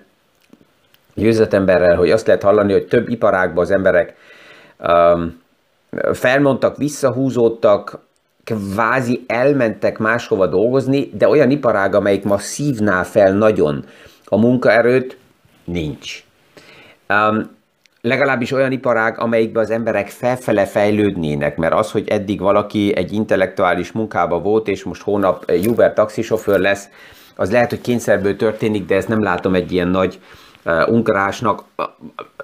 egy 1.16 1.96
hogy 1.96 2.12
azt 2.12 2.28
lehet 2.28 2.44
hallani, 2.44 2.72
hogy 2.72 2.88
több 2.88 3.10
iparágban 3.10 3.64
az 3.64 3.72
emberek 3.72 4.16
um, 4.78 5.42
felmondtak, 6.14 6.78
visszahúzódtak, 6.78 8.00
kvázi 8.50 9.24
elmentek 9.28 9.98
máshova 9.98 10.48
dolgozni, 10.48 11.10
de 11.14 11.28
olyan 11.28 11.52
iparág, 11.52 11.96
amelyik 11.96 12.24
ma 12.24 12.38
szívná 12.38 13.04
fel 13.04 13.34
nagyon 13.34 13.86
a 14.26 14.38
munkaerőt, 14.38 15.18
nincs. 15.64 16.24
Um, 17.10 17.50
legalábbis 18.02 18.52
olyan 18.52 18.72
iparág, 18.72 19.20
amelyikben 19.20 19.64
az 19.64 19.70
emberek 19.70 20.08
felfele 20.08 20.66
fejlődnének, 20.66 21.58
mert 21.58 21.74
az, 21.74 21.92
hogy 21.92 22.08
eddig 22.08 22.40
valaki 22.40 22.96
egy 22.96 23.14
intellektuális 23.14 23.92
munkába 23.92 24.40
volt, 24.40 24.68
és 24.68 24.84
most 24.84 25.02
hónap 25.02 25.52
Uber 25.68 25.94
taxisofőr 25.94 26.60
lesz, 26.60 26.90
az 27.36 27.52
lehet, 27.52 27.70
hogy 27.70 27.82
kényszerből 27.82 28.36
történik, 28.36 28.86
de 28.86 28.96
ezt 28.96 29.08
nem 29.08 29.24
látom 29.24 29.56
egy 29.56 29.72
ilyen 29.72 29.88
nagy 29.88 30.20
uh, 30.66 30.90
unkarásnak 30.90 31.64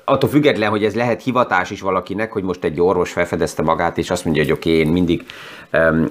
attól 0.06 0.30
független, 0.30 0.70
hogy 0.70 0.84
ez 0.84 0.96
lehet 0.96 1.24
hivatás 1.24 1.70
is 1.70 1.82
valakinek, 1.82 2.32
hogy 2.32 2.44
most 2.44 2.64
egy 2.64 2.82
orvos 2.82 3.12
felfedezte 3.12 3.62
magát, 3.62 3.98
és 3.98 4.10
azt 4.10 4.26
mondja, 4.26 4.44
hogy 4.44 4.52
oké, 4.52 4.70
okay, 4.70 4.82
én 4.82 4.92
mindig 4.92 5.26
um, 5.74 6.08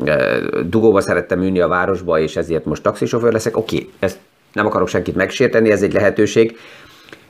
dugóba 0.68 1.00
szerettem 1.00 1.42
ülni 1.42 1.60
a 1.60 1.68
városba, 1.68 2.18
és 2.18 2.36
ezért 2.36 2.64
most 2.64 2.82
taxisofőr 2.82 3.32
leszek. 3.32 3.56
Oké, 3.56 3.76
okay, 3.76 3.90
ezt 3.98 4.18
nem 4.52 4.66
akarok 4.66 4.88
senkit 4.88 5.14
megsérteni, 5.14 5.70
ez 5.70 5.82
egy 5.82 5.92
lehetőség, 5.92 6.58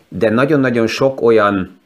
de 0.08 0.30
nagyon-nagyon 0.30 0.86
sok 0.86 1.22
olyan 1.22 1.78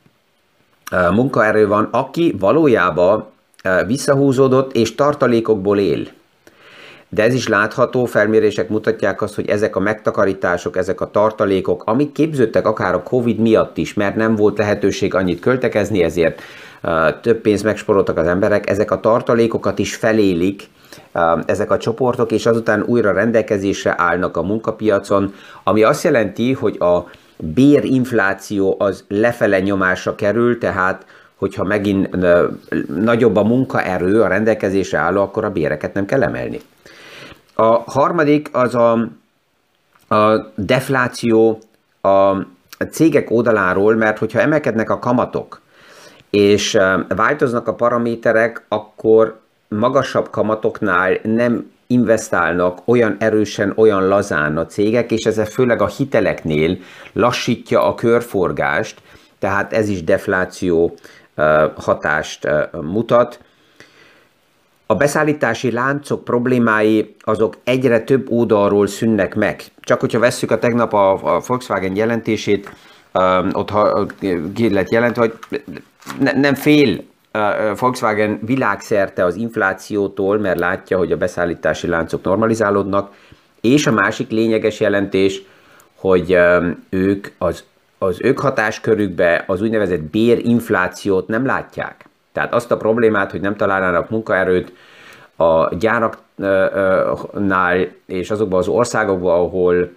uh, 0.92 1.14
munkaerő 1.14 1.66
van, 1.66 1.88
aki 1.90 2.34
valójában 2.38 3.26
uh, 3.64 3.86
visszahúzódott 3.86 4.74
és 4.74 4.94
tartalékokból 4.94 5.78
él. 5.78 6.06
De 7.10 7.22
ez 7.22 7.34
is 7.34 7.48
látható, 7.48 8.04
felmérések 8.04 8.68
mutatják 8.68 9.22
azt, 9.22 9.34
hogy 9.34 9.48
ezek 9.48 9.76
a 9.76 9.80
megtakarítások, 9.80 10.76
ezek 10.76 11.00
a 11.00 11.10
tartalékok, 11.10 11.82
amik 11.86 12.12
képződtek 12.12 12.66
akár 12.66 12.94
a 12.94 13.02
Covid 13.02 13.38
miatt 13.38 13.76
is, 13.76 13.94
mert 13.94 14.16
nem 14.16 14.36
volt 14.36 14.58
lehetőség 14.58 15.14
annyit 15.14 15.40
költekezni, 15.40 16.02
ezért 16.02 16.42
több 17.20 17.40
pénzt 17.40 17.64
megsporoltak 17.64 18.16
az 18.16 18.26
emberek, 18.26 18.70
ezek 18.70 18.90
a 18.90 19.00
tartalékokat 19.00 19.78
is 19.78 19.94
felélik, 19.94 20.68
ezek 21.46 21.70
a 21.70 21.78
csoportok, 21.78 22.32
és 22.32 22.46
azután 22.46 22.82
újra 22.82 23.12
rendelkezésre 23.12 23.94
állnak 23.96 24.36
a 24.36 24.42
munkapiacon, 24.42 25.34
ami 25.64 25.82
azt 25.82 26.04
jelenti, 26.04 26.52
hogy 26.52 26.76
a 26.78 27.10
bérinfláció 27.36 28.76
az 28.78 29.04
lefele 29.08 29.60
nyomásra 29.60 30.14
kerül, 30.14 30.58
tehát 30.58 31.06
hogyha 31.34 31.64
megint 31.64 32.08
nagyobb 33.02 33.36
a 33.36 33.44
munkaerő 33.44 34.22
a 34.22 34.28
rendelkezésre 34.28 34.98
álló, 34.98 35.22
akkor 35.22 35.44
a 35.44 35.50
béreket 35.50 35.94
nem 35.94 36.06
kell 36.06 36.22
emelni. 36.22 36.60
A 37.60 37.90
harmadik 37.90 38.48
az 38.52 38.74
a, 38.74 38.92
a 40.08 40.52
defláció 40.54 41.58
a 42.00 42.36
cégek 42.90 43.30
oldaláról, 43.30 43.94
mert 43.94 44.18
hogyha 44.18 44.40
emelkednek 44.40 44.90
a 44.90 44.98
kamatok, 44.98 45.60
és 46.30 46.78
változnak 47.08 47.68
a 47.68 47.74
paraméterek, 47.74 48.64
akkor 48.68 49.40
magasabb 49.68 50.30
kamatoknál 50.30 51.18
nem 51.22 51.70
investálnak 51.86 52.78
olyan 52.84 53.16
erősen, 53.18 53.72
olyan 53.76 54.08
lazán 54.08 54.56
a 54.56 54.66
cégek, 54.66 55.10
és 55.10 55.24
ez 55.24 55.52
főleg 55.52 55.82
a 55.82 55.86
hiteleknél 55.86 56.78
lassítja 57.12 57.84
a 57.84 57.94
körforgást, 57.94 59.02
tehát 59.38 59.72
ez 59.72 59.88
is 59.88 60.04
defláció 60.04 60.94
hatást 61.76 62.48
mutat. 62.82 63.40
A 64.90 64.94
beszállítási 64.94 65.70
láncok 65.70 66.24
problémái 66.24 67.14
azok 67.20 67.56
egyre 67.64 68.00
több 68.00 68.30
oldalról 68.30 68.86
szűnnek 68.86 69.34
meg. 69.34 69.62
Csak 69.80 70.00
hogyha 70.00 70.18
vesszük 70.18 70.50
a 70.50 70.58
tegnap 70.58 70.92
a, 70.92 71.34
a 71.34 71.42
Volkswagen 71.46 71.96
jelentését, 71.96 72.70
ott 73.52 73.70
ha, 73.70 74.06
ki 74.54 74.72
lett 74.72 74.90
jelentve, 74.90 75.20
hogy 75.20 75.38
ne, 76.20 76.32
nem 76.32 76.54
fél 76.54 77.04
Volkswagen 77.78 78.38
világszerte 78.42 79.24
az 79.24 79.36
inflációtól, 79.36 80.38
mert 80.38 80.58
látja, 80.58 80.98
hogy 80.98 81.12
a 81.12 81.16
beszállítási 81.16 81.86
láncok 81.86 82.22
normalizálódnak, 82.22 83.14
és 83.60 83.86
a 83.86 83.92
másik 83.92 84.30
lényeges 84.30 84.80
jelentés, 84.80 85.42
hogy 85.94 86.38
ők 86.88 87.26
az, 87.38 87.64
az 87.98 88.16
ők 88.20 88.38
hatáskörükbe 88.38 89.44
az 89.46 89.62
úgynevezett 89.62 90.02
bérinflációt 90.02 91.28
nem 91.28 91.46
látják. 91.46 92.07
Tehát 92.38 92.54
azt 92.54 92.70
a 92.70 92.76
problémát, 92.76 93.30
hogy 93.30 93.40
nem 93.40 93.56
találnának 93.56 94.10
munkaerőt 94.10 94.72
a 95.36 95.74
gyáraknál 95.74 96.96
és 98.06 98.30
azokban 98.30 98.58
az 98.58 98.68
országokban, 98.68 99.40
ahol 99.40 99.90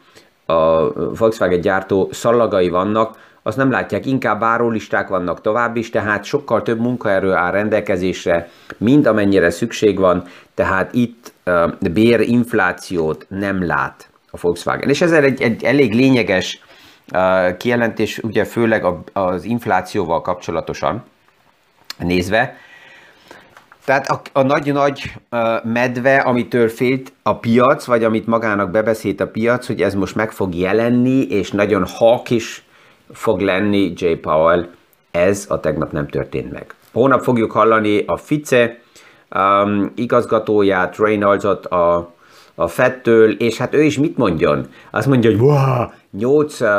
a 0.45 0.91
Volkswagen 0.93 1.61
gyártó 1.61 2.09
szallagai 2.11 2.69
vannak, 2.69 3.17
azt 3.43 3.57
nem 3.57 3.71
látják, 3.71 4.05
inkább 4.05 4.39
bárólisták 4.39 5.07
vannak 5.07 5.41
tovább 5.41 5.75
is, 5.75 5.89
tehát 5.89 6.23
sokkal 6.23 6.61
több 6.61 6.79
munkaerő 6.79 7.33
áll 7.33 7.51
rendelkezésre, 7.51 8.49
mint 8.77 9.07
amennyire 9.07 9.49
szükség 9.49 9.99
van, 9.99 10.23
tehát 10.53 10.93
itt 10.93 11.33
uh, 11.45 11.71
bérinflációt 11.93 13.25
nem 13.29 13.65
lát 13.65 14.09
a 14.31 14.37
Volkswagen. 14.41 14.89
És 14.89 15.01
ez 15.01 15.11
egy, 15.11 15.41
egy 15.41 15.63
elég 15.63 15.93
lényeges 15.93 16.61
uh, 17.13 17.57
kijelentés, 17.57 18.17
ugye 18.17 18.43
főleg 18.43 18.85
az 19.13 19.43
inflációval 19.43 20.21
kapcsolatosan, 20.21 21.03
nézve. 22.03 22.57
Tehát 23.85 24.07
a, 24.07 24.21
a 24.33 24.41
nagy-nagy 24.41 25.13
medve, 25.63 26.17
amitől 26.17 26.69
félt 26.69 27.13
a 27.23 27.35
piac, 27.35 27.85
vagy 27.85 28.03
amit 28.03 28.27
magának 28.27 28.71
bebeszélt 28.71 29.19
a 29.19 29.27
piac, 29.27 29.67
hogy 29.67 29.81
ez 29.81 29.93
most 29.93 30.15
meg 30.15 30.31
fog 30.31 30.55
jelenni, 30.55 31.21
és 31.21 31.51
nagyon 31.51 31.85
hawk 31.87 32.29
is 32.29 32.65
fog 33.13 33.39
lenni 33.39 33.93
J. 33.95 34.05
Powell, 34.05 34.67
ez 35.11 35.45
a 35.49 35.59
tegnap 35.59 35.91
nem 35.91 36.07
történt 36.07 36.51
meg. 36.51 36.73
Hónap 36.91 37.21
fogjuk 37.21 37.51
hallani 37.51 38.03
a 38.05 38.17
Fice 38.17 38.77
um, 39.35 39.91
igazgatóját, 39.95 40.97
Reynoldsot 40.97 41.65
a, 41.65 42.13
a 42.55 42.67
Fettől, 42.67 43.31
és 43.31 43.57
hát 43.57 43.73
ő 43.73 43.83
is 43.83 43.97
mit 43.97 44.17
mondjon? 44.17 44.67
Azt 44.91 45.07
mondja, 45.07 45.29
hogy 45.29 45.39
wow, 45.39 45.85
8 46.11 46.61
uh, 46.61 46.69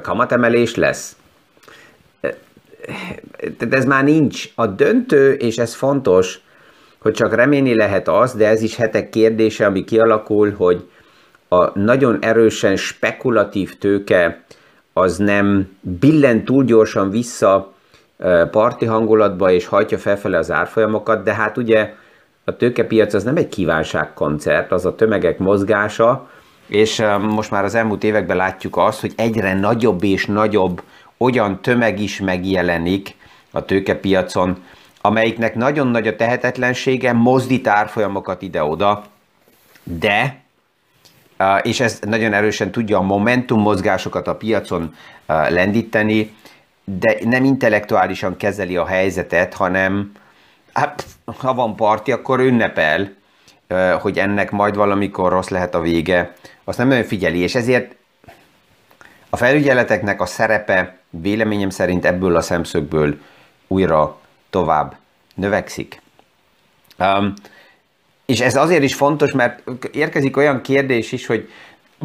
kamatemelés 0.00 0.74
lesz 0.74 1.16
tehát 3.58 3.74
ez 3.74 3.84
már 3.84 4.04
nincs. 4.04 4.48
A 4.54 4.66
döntő, 4.66 5.32
és 5.32 5.56
ez 5.56 5.74
fontos, 5.74 6.40
hogy 6.98 7.12
csak 7.12 7.34
remélni 7.34 7.76
lehet 7.76 8.08
az, 8.08 8.34
de 8.34 8.46
ez 8.48 8.62
is 8.62 8.76
hetek 8.76 9.10
kérdése, 9.10 9.66
ami 9.66 9.84
kialakul, 9.84 10.52
hogy 10.56 10.88
a 11.48 11.78
nagyon 11.78 12.18
erősen 12.20 12.76
spekulatív 12.76 13.78
tőke 13.78 14.42
az 14.92 15.16
nem 15.16 15.76
billen 15.80 16.44
túl 16.44 16.64
gyorsan 16.64 17.10
vissza 17.10 17.72
parti 18.50 18.84
hangulatba, 18.84 19.50
és 19.50 19.66
hajtja 19.66 19.98
felfele 19.98 20.38
az 20.38 20.50
árfolyamokat, 20.50 21.22
de 21.22 21.34
hát 21.34 21.56
ugye 21.56 21.94
a 22.44 22.56
tőkepiac 22.56 23.14
az 23.14 23.24
nem 23.24 23.36
egy 23.36 23.48
kívánságkoncert, 23.48 24.72
az 24.72 24.86
a 24.86 24.94
tömegek 24.94 25.38
mozgása, 25.38 26.28
és 26.66 27.02
most 27.20 27.50
már 27.50 27.64
az 27.64 27.74
elmúlt 27.74 28.04
években 28.04 28.36
látjuk 28.36 28.76
azt, 28.76 29.00
hogy 29.00 29.12
egyre 29.16 29.54
nagyobb 29.54 30.04
és 30.04 30.26
nagyobb 30.26 30.82
olyan 31.18 31.62
tömeg 31.62 32.00
is 32.00 32.20
megjelenik 32.20 33.14
a 33.50 33.64
tőkepiacon, 33.64 34.64
amelyiknek 35.00 35.54
nagyon 35.54 35.86
nagy 35.86 36.06
a 36.06 36.16
tehetetlensége, 36.16 37.12
mozdít 37.12 37.66
árfolyamokat 37.66 38.42
ide-oda, 38.42 39.04
de, 39.82 40.40
és 41.62 41.80
ez 41.80 41.98
nagyon 42.00 42.32
erősen 42.32 42.70
tudja 42.70 42.98
a 42.98 43.02
momentum 43.02 43.60
mozgásokat 43.60 44.28
a 44.28 44.36
piacon 44.36 44.94
lendíteni, 45.26 46.36
de 46.84 47.18
nem 47.24 47.44
intellektuálisan 47.44 48.36
kezeli 48.36 48.76
a 48.76 48.86
helyzetet, 48.86 49.54
hanem 49.54 50.12
hát, 50.72 51.04
ha 51.38 51.54
van 51.54 51.76
parti, 51.76 52.12
akkor 52.12 52.40
ünnepel, 52.40 53.12
hogy 54.00 54.18
ennek 54.18 54.50
majd 54.50 54.76
valamikor 54.76 55.32
rossz 55.32 55.48
lehet 55.48 55.74
a 55.74 55.80
vége, 55.80 56.34
azt 56.64 56.78
nem 56.78 56.88
nagyon 56.88 57.04
figyeli, 57.04 57.38
és 57.38 57.54
ezért 57.54 57.96
a 59.30 59.36
felügyeleteknek 59.36 60.20
a 60.20 60.26
szerepe 60.26 60.98
véleményem 61.10 61.70
szerint 61.70 62.04
ebből 62.04 62.36
a 62.36 62.40
szemszögből 62.40 63.20
újra 63.66 64.18
tovább 64.50 64.96
növekszik. 65.34 66.00
Um, 66.98 67.34
és 68.26 68.40
ez 68.40 68.56
azért 68.56 68.82
is 68.82 68.94
fontos, 68.94 69.32
mert 69.32 69.62
érkezik 69.92 70.36
olyan 70.36 70.60
kérdés 70.60 71.12
is, 71.12 71.26
hogy 71.26 71.48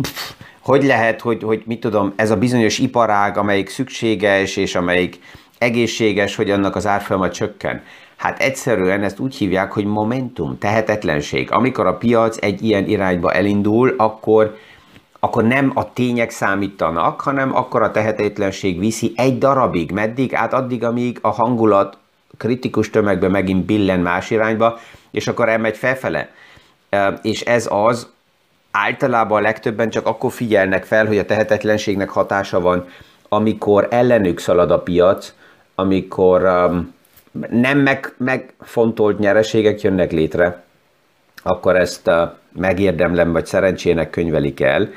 pff, 0.02 0.32
hogy 0.60 0.84
lehet, 0.84 1.22
hogy, 1.22 1.44
hogy 1.44 1.64
mit 1.66 1.80
tudom, 1.80 2.14
ez 2.16 2.32
a 2.32 2.38
bizonyos 2.38 2.80
iparág, 2.80 3.38
amelyik 3.38 3.70
szükséges 3.70 4.56
és 4.56 4.76
amelyik 4.76 5.20
egészséges, 5.58 6.36
hogy 6.36 6.50
annak 6.50 6.76
az 6.76 6.88
árfolyama 6.88 7.30
csökken. 7.30 7.84
Hát 8.16 8.40
egyszerűen 8.40 9.04
ezt 9.04 9.20
úgy 9.20 9.36
hívják, 9.36 9.72
hogy 9.72 9.86
momentum, 9.86 10.58
tehetetlenség. 10.58 11.52
Amikor 11.52 11.88
a 11.88 11.98
piac 11.98 12.38
egy 12.42 12.64
ilyen 12.64 12.88
irányba 12.88 13.32
elindul, 13.32 13.94
akkor, 13.98 14.58
akkor 15.24 15.44
nem 15.44 15.72
a 15.76 15.94
tények 15.94 16.30
számítanak, 16.30 17.22
hanem 17.22 17.56
akkor 17.56 17.82
a 17.82 17.92
tehetetlenség 17.92 18.80
viszi 18.80 19.14
egy 19.16 19.38
darabig, 19.38 19.92
meddig? 19.92 20.32
Hát 20.32 20.54
addig, 20.54 20.84
amíg 20.84 21.18
a 21.22 21.30
hangulat 21.30 21.98
kritikus 22.38 22.90
tömegbe 22.90 23.28
megint 23.28 23.66
billen 23.66 24.00
más 24.00 24.30
irányba, 24.30 24.80
és 25.12 25.28
akkor 25.28 25.50
elmegy 25.50 25.78
felfele. 25.78 26.30
És 27.22 27.42
ez 27.42 27.68
az, 27.72 28.10
általában 28.72 29.38
a 29.38 29.42
legtöbben 29.42 29.90
csak 29.90 30.06
akkor 30.08 30.32
figyelnek 30.32 30.86
fel, 30.86 31.06
hogy 31.06 31.18
a 31.18 31.26
tehetetlenségnek 31.26 32.10
hatása 32.10 32.60
van, 32.60 32.88
amikor 33.30 33.88
ellenük 33.90 34.40
szalad 34.40 34.72
a 34.72 34.80
piac, 34.80 35.34
amikor 35.76 36.44
um, 36.44 36.94
nem 37.50 37.78
meg, 37.78 38.14
megfontolt 38.18 39.20
nyereségek 39.20 39.82
jönnek 39.82 40.12
létre, 40.12 40.63
akkor 41.44 41.76
ezt 41.76 42.08
uh, 42.08 42.30
megérdemlem, 42.56 43.32
vagy 43.32 43.46
szerencsének 43.46 44.10
könyvelik 44.10 44.62
el, 44.62 44.90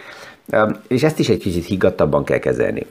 és 0.89 1.03
ezt 1.03 1.19
is 1.19 1.29
egy 1.29 1.39
kicsit 1.39 1.65
higgadtabban 1.65 2.25
kell 2.25 2.39
kezelni. 2.39 2.87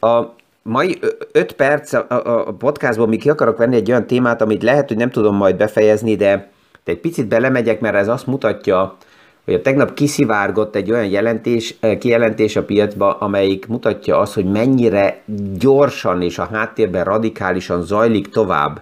A 0.00 0.22
mai 0.62 0.98
5 1.32 1.52
perc 1.52 1.92
a, 1.92 2.06
a 2.08 2.52
podcastból 2.52 3.06
még 3.06 3.20
ki 3.20 3.30
akarok 3.30 3.56
venni 3.56 3.76
egy 3.76 3.90
olyan 3.90 4.06
témát, 4.06 4.42
amit 4.42 4.62
lehet, 4.62 4.88
hogy 4.88 4.96
nem 4.96 5.10
tudom 5.10 5.36
majd 5.36 5.56
befejezni, 5.56 6.16
de, 6.16 6.50
de 6.84 6.92
egy 6.92 7.00
picit 7.00 7.26
belemegyek, 7.26 7.80
mert 7.80 7.96
ez 7.96 8.08
azt 8.08 8.26
mutatja, 8.26 8.96
hogy 9.44 9.54
a 9.54 9.60
tegnap 9.60 9.94
kiszivárgott 9.94 10.74
egy 10.74 10.90
olyan 10.90 11.06
jelentés, 11.06 11.74
eh, 11.80 11.96
kijelentés 11.96 12.56
a 12.56 12.64
piacba, 12.64 13.12
amelyik 13.18 13.66
mutatja 13.66 14.18
azt, 14.18 14.34
hogy 14.34 14.44
mennyire 14.44 15.22
gyorsan 15.58 16.22
és 16.22 16.38
a 16.38 16.48
háttérben 16.52 17.04
radikálisan 17.04 17.82
zajlik 17.82 18.28
tovább 18.28 18.80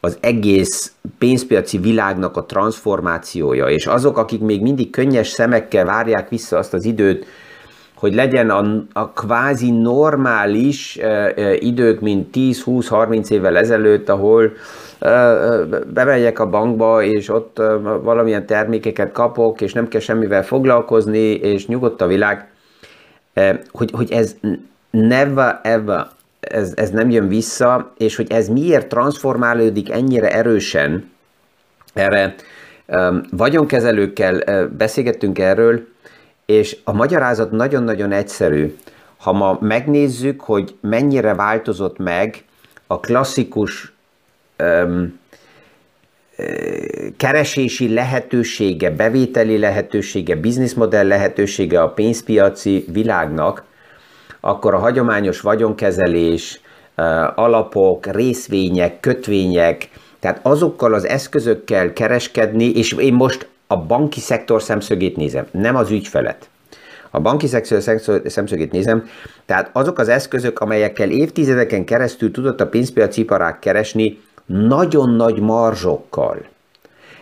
az 0.00 0.18
egész 0.20 0.92
pénzpiaci 1.18 1.78
világnak 1.78 2.36
a 2.36 2.44
transformációja, 2.44 3.66
és 3.66 3.86
azok, 3.86 4.18
akik 4.18 4.40
még 4.40 4.62
mindig 4.62 4.90
könnyes 4.90 5.28
szemekkel 5.28 5.84
várják 5.84 6.28
vissza 6.28 6.58
azt 6.58 6.74
az 6.74 6.84
időt, 6.84 7.26
hogy 7.94 8.14
legyen 8.14 8.50
a, 8.50 8.84
a 8.92 9.10
kvázi 9.10 9.70
normális 9.70 10.96
e, 10.96 11.06
e, 11.06 11.54
idők, 11.54 12.00
mint 12.00 12.28
10-20-30 12.34 13.30
évvel 13.30 13.56
ezelőtt, 13.56 14.08
ahol 14.08 14.52
bemegyek 15.92 16.38
a 16.38 16.48
bankba, 16.48 17.02
és 17.02 17.28
ott 17.28 17.62
valamilyen 18.02 18.46
termékeket 18.46 19.12
kapok, 19.12 19.60
és 19.60 19.72
nem 19.72 19.88
kell 19.88 20.00
semmivel 20.00 20.44
foglalkozni, 20.44 21.18
és 21.18 21.66
nyugodt 21.66 22.00
a 22.00 22.06
világ, 22.06 22.50
hogy, 23.70 23.90
hogy 23.92 24.12
ez 24.12 24.36
never 24.90 25.60
ever, 25.62 26.06
ez, 26.48 26.72
ez 26.76 26.90
nem 26.90 27.10
jön 27.10 27.28
vissza, 27.28 27.92
és 27.98 28.16
hogy 28.16 28.32
ez 28.32 28.48
miért 28.48 28.88
transformálódik 28.88 29.90
ennyire 29.90 30.32
erősen, 30.32 31.10
erre 31.94 32.34
vagyonkezelőkkel 33.30 34.66
beszélgettünk 34.76 35.38
erről, 35.38 35.86
és 36.46 36.76
a 36.84 36.92
magyarázat 36.92 37.50
nagyon-nagyon 37.50 38.12
egyszerű. 38.12 38.76
Ha 39.16 39.32
ma 39.32 39.58
megnézzük, 39.60 40.40
hogy 40.40 40.76
mennyire 40.80 41.34
változott 41.34 41.98
meg 41.98 42.44
a 42.86 43.00
klasszikus 43.00 43.92
öm, 44.56 45.18
keresési 47.16 47.92
lehetősége, 47.94 48.90
bevételi 48.90 49.58
lehetősége, 49.58 50.36
bizniszmodell 50.36 51.06
lehetősége 51.06 51.82
a 51.82 51.88
pénzpiaci 51.88 52.84
világnak, 52.92 53.64
akkor 54.40 54.74
a 54.74 54.78
hagyományos 54.78 55.40
vagyonkezelés, 55.40 56.60
alapok, 57.34 58.06
részvények, 58.06 59.00
kötvények, 59.00 59.88
tehát 60.20 60.40
azokkal 60.42 60.94
az 60.94 61.06
eszközökkel 61.06 61.92
kereskedni, 61.92 62.64
és 62.64 62.92
én 62.92 63.14
most 63.14 63.48
a 63.66 63.76
banki 63.76 64.20
szektor 64.20 64.62
szemszögét 64.62 65.16
nézem, 65.16 65.46
nem 65.50 65.76
az 65.76 65.90
ügyfelet. 65.90 66.48
A 67.10 67.20
banki 67.20 67.46
szektor 67.46 67.82
szemszögét 68.24 68.72
nézem, 68.72 69.08
tehát 69.46 69.70
azok 69.72 69.98
az 69.98 70.08
eszközök, 70.08 70.58
amelyekkel 70.58 71.10
évtizedeken 71.10 71.84
keresztül 71.84 72.30
tudott 72.30 72.60
a 72.60 72.68
pénzpiaci 72.68 73.20
iparág 73.20 73.58
keresni, 73.58 74.20
nagyon 74.46 75.10
nagy 75.10 75.40
marzsokkal. 75.40 76.46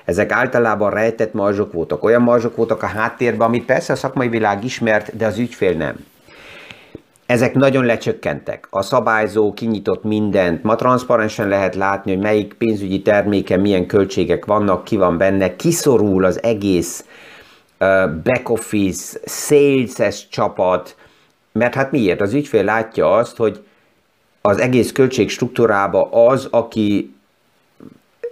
Ezek 0.04 0.32
általában 0.32 0.90
rejtett 0.90 1.32
marzsok 1.32 1.72
voltak, 1.72 2.04
olyan 2.04 2.22
marzsok 2.22 2.56
voltak 2.56 2.82
a 2.82 2.86
háttérben, 2.86 3.46
amit 3.46 3.64
persze 3.64 3.92
a 3.92 3.96
szakmai 3.96 4.28
világ 4.28 4.64
ismert, 4.64 5.16
de 5.16 5.26
az 5.26 5.38
ügyfél 5.38 5.72
nem. 5.72 5.96
Ezek 7.26 7.54
nagyon 7.54 7.84
lecsökkentek. 7.84 8.66
A 8.70 8.82
szabályzó 8.82 9.52
kinyitott 9.54 10.04
mindent. 10.04 10.62
Ma 10.62 10.74
transzparensen 10.74 11.48
lehet 11.48 11.74
látni, 11.74 12.12
hogy 12.12 12.22
melyik 12.22 12.54
pénzügyi 12.54 13.02
terméke 13.02 13.56
milyen 13.56 13.86
költségek 13.86 14.44
vannak, 14.44 14.84
ki 14.84 14.96
van 14.96 15.18
benne. 15.18 15.56
Kiszorul 15.56 16.24
az 16.24 16.42
egész 16.42 17.04
back 18.22 18.48
office, 18.48 19.18
sales 19.24 20.28
csapat, 20.28 20.96
mert 21.52 21.74
hát 21.74 21.90
miért? 21.90 22.20
Az 22.20 22.32
ügyfél 22.32 22.64
látja 22.64 23.14
azt, 23.14 23.36
hogy 23.36 23.64
az 24.40 24.58
egész 24.58 24.92
költség 24.92 25.30
struktúrába 25.30 26.08
az, 26.10 26.48
aki 26.50 27.14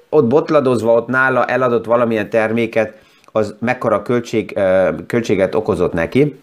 ott 0.08 0.26
botladozva, 0.26 0.92
ott 0.92 1.06
nála 1.06 1.44
eladott 1.44 1.84
valamilyen 1.84 2.30
terméket, 2.30 2.98
az 3.32 3.54
mekkora 3.58 4.02
költség, 4.02 4.58
költséget 5.06 5.54
okozott 5.54 5.92
neki, 5.92 6.42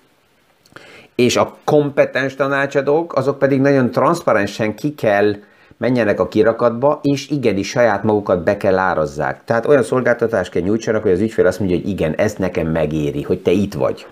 és 1.16 1.38
a 1.38 1.58
kompetens 1.64 2.36
tanácsadók, 2.36 3.16
azok 3.16 3.40
pedig 3.40 3.62
nagyon 3.62 3.92
transzparensen 3.92 4.76
ki 4.76 4.96
kell 4.96 5.36
menjenek 5.78 6.20
a 6.20 6.28
kirakatba, 6.28 7.00
és 7.04 7.30
igenis 7.30 7.70
saját 7.70 8.04
magukat 8.04 8.44
be 8.44 8.58
kell 8.58 8.78
árazzák. 8.78 9.44
Tehát 9.44 9.66
olyan 9.66 9.84
szolgáltatást 9.84 10.52
kell 10.52 10.62
nyújtsanak, 10.62 11.02
hogy 11.02 11.12
az 11.12 11.20
ügyfél 11.20 11.46
azt 11.46 11.60
mondja, 11.60 11.78
hogy 11.78 11.88
igen, 11.88 12.14
ez 12.14 12.34
nekem 12.34 12.68
megéri, 12.68 13.22
hogy 13.22 13.42
te 13.42 13.52
itt 13.52 13.74
vagy. 13.74 14.08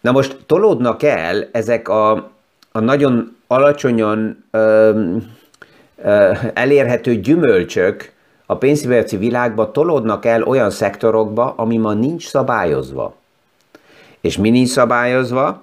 Na 0.00 0.12
most 0.12 0.36
tolódnak 0.46 1.02
el 1.02 1.48
ezek 1.52 1.88
a, 1.88 2.10
a 2.72 2.80
nagyon 2.80 3.36
alacsonyan 3.46 4.44
öm, 4.50 5.32
elérhető 6.54 7.14
gyümölcsök 7.14 8.12
a 8.46 8.56
pénzpiaci 8.56 9.16
világba 9.16 9.70
tolódnak 9.70 10.24
el 10.24 10.42
olyan 10.42 10.70
szektorokba, 10.70 11.54
ami 11.56 11.76
ma 11.76 11.92
nincs 11.92 12.26
szabályozva. 12.26 13.14
És 14.24 14.36
mi 14.36 14.50
nincs 14.50 14.68
szabályozva? 14.68 15.62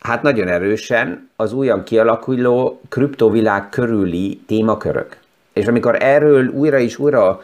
Hát 0.00 0.22
nagyon 0.22 0.48
erősen 0.48 1.30
az 1.36 1.52
újan 1.52 1.84
kialakuló 1.84 2.80
kriptovilág 2.88 3.68
körüli 3.68 4.40
témakörök. 4.46 5.16
És 5.52 5.66
amikor 5.66 5.96
erről 6.02 6.48
újra 6.48 6.78
és 6.78 6.98
újra 6.98 7.40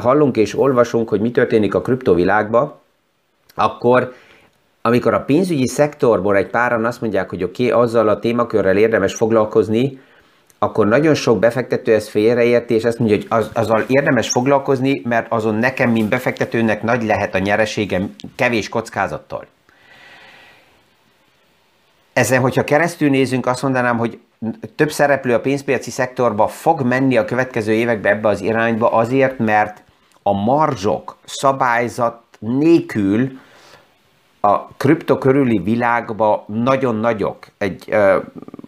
hallunk 0.00 0.36
és 0.36 0.58
olvasunk, 0.58 1.08
hogy 1.08 1.20
mi 1.20 1.30
történik 1.30 1.74
a 1.74 1.80
kriptovilágban, 1.80 2.74
akkor 3.54 4.12
amikor 4.82 5.14
a 5.14 5.24
pénzügyi 5.24 5.66
szektorból 5.66 6.36
egy 6.36 6.50
páran 6.50 6.84
azt 6.84 7.00
mondják, 7.00 7.28
hogy 7.28 7.42
oké, 7.44 7.70
okay, 7.70 7.82
azzal 7.82 8.08
a 8.08 8.18
témakörrel 8.18 8.76
érdemes 8.76 9.14
foglalkozni, 9.14 10.00
akkor 10.58 10.86
nagyon 10.86 11.14
sok 11.14 11.38
befektető 11.38 11.94
ezt 11.94 12.08
félreérti, 12.08 12.74
és 12.74 12.84
azt 12.84 12.98
mondja, 12.98 13.16
hogy 13.16 13.26
az, 13.28 13.50
azzal 13.52 13.84
érdemes 13.88 14.30
foglalkozni, 14.30 15.02
mert 15.04 15.32
azon 15.32 15.54
nekem, 15.54 15.90
mint 15.90 16.08
befektetőnek 16.08 16.82
nagy 16.82 17.02
lehet 17.02 17.34
a 17.34 17.38
nyereségem 17.38 18.14
kevés 18.36 18.68
kockázattal. 18.68 19.46
Ezen, 22.14 22.40
hogyha 22.40 22.64
keresztül 22.64 23.10
nézünk, 23.10 23.46
azt 23.46 23.62
mondanám, 23.62 23.98
hogy 23.98 24.18
több 24.74 24.90
szereplő 24.90 25.34
a 25.34 25.40
pénzpiaci 25.40 25.90
szektorba 25.90 26.46
fog 26.46 26.82
menni 26.82 27.16
a 27.16 27.24
következő 27.24 27.72
években 27.72 28.16
ebbe 28.16 28.28
az 28.28 28.40
irányba 28.40 28.92
azért, 28.92 29.38
mert 29.38 29.82
a 30.22 30.32
marzsok 30.32 31.16
szabályzat 31.24 32.22
nélkül 32.38 33.38
a 34.40 34.66
kripto 34.66 35.18
körüli 35.18 35.58
világban 35.58 36.42
nagyon 36.46 36.96
nagyok. 36.96 37.46
Egy 37.58 37.84
ö, 37.88 38.18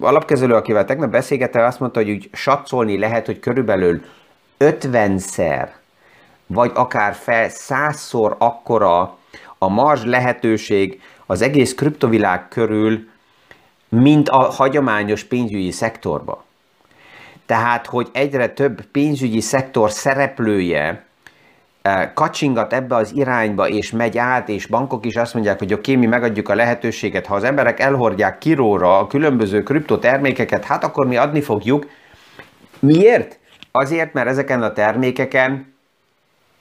alapkezelő, 0.00 0.54
akivel 0.54 0.84
tegnap 0.84 1.10
beszélgettem, 1.10 1.64
azt 1.64 1.80
mondta, 1.80 2.00
hogy 2.00 2.10
úgy 2.10 2.30
satszolni 2.32 2.98
lehet, 2.98 3.26
hogy 3.26 3.38
körülbelül 3.40 4.02
50-szer, 4.58 5.68
vagy 6.46 6.70
akár 6.74 7.14
fel 7.14 7.48
százszor 7.48 8.36
akkora 8.38 9.16
a 9.58 9.68
marzs 9.68 10.04
lehetőség 10.04 11.00
az 11.26 11.42
egész 11.42 11.74
kriptovilág 11.74 12.48
körül, 12.48 13.14
mint 13.88 14.28
a 14.28 14.38
hagyományos 14.38 15.24
pénzügyi 15.24 15.70
szektorba. 15.70 16.44
Tehát, 17.46 17.86
hogy 17.86 18.08
egyre 18.12 18.48
több 18.48 18.84
pénzügyi 18.84 19.40
szektor 19.40 19.90
szereplője 19.90 21.04
eh, 21.82 22.10
kacsingat 22.14 22.72
ebbe 22.72 22.94
az 22.94 23.12
irányba, 23.14 23.68
és 23.68 23.90
megy 23.90 24.18
át, 24.18 24.48
és 24.48 24.66
bankok 24.66 25.06
is 25.06 25.16
azt 25.16 25.34
mondják, 25.34 25.58
hogy 25.58 25.72
oké, 25.72 25.90
okay, 25.90 26.04
mi 26.04 26.10
megadjuk 26.10 26.48
a 26.48 26.54
lehetőséget, 26.54 27.26
ha 27.26 27.34
az 27.34 27.44
emberek 27.44 27.80
elhordják 27.80 28.38
kiróra 28.38 28.98
a 28.98 29.06
különböző 29.06 29.62
kriptotermékeket, 29.62 30.64
hát 30.64 30.84
akkor 30.84 31.06
mi 31.06 31.16
adni 31.16 31.40
fogjuk. 31.40 31.86
Miért? 32.78 33.38
Azért, 33.72 34.12
mert 34.12 34.28
ezeken 34.28 34.62
a 34.62 34.72
termékeken 34.72 35.74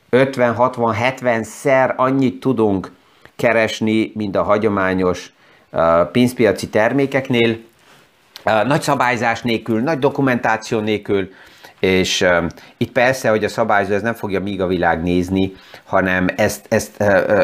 50, 0.10 0.54
60, 0.54 0.94
70 0.94 1.44
szer 1.44 1.94
annyit 1.98 2.40
tudunk 2.40 2.92
keresni, 3.36 4.12
mint 4.16 4.36
a 4.36 4.44
hagyományos 4.44 5.35
pénzpiaci 6.12 6.70
termékeknél, 6.70 7.58
nagy 8.44 8.82
szabályzás 8.82 9.42
nélkül, 9.42 9.82
nagy 9.82 10.00
dokumentáció 10.00 10.80
nélkül, 10.80 11.30
és 11.80 12.26
itt 12.78 12.92
persze, 12.92 13.30
hogy 13.30 13.44
a 13.44 13.50
szabályzó 13.50 13.94
ez 13.94 14.02
nem 14.02 14.14
fogja 14.14 14.40
míg 14.40 14.62
a 14.62 14.68
világ 14.68 15.04
nézni, 15.04 15.54
hanem 15.84 16.28
ezt, 16.36 16.66
ezt 16.70 16.98